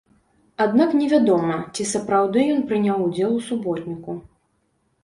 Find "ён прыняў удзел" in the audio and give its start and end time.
2.55-3.31